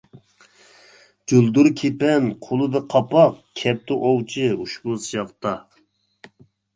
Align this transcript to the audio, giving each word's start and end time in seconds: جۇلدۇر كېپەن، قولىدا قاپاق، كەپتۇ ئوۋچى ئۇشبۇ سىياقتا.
جۇلدۇر 1.33 1.67
كېپەن، 1.81 2.31
قولىدا 2.45 2.81
قاپاق، 2.93 3.35
كەپتۇ 3.61 3.97
ئوۋچى 4.07 4.47
ئۇشبۇ 4.65 4.97
سىياقتا. 5.05 5.53